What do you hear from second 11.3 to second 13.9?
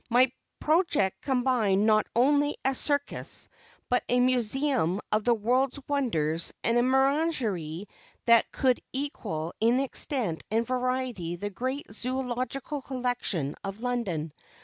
the great zoölogical collection of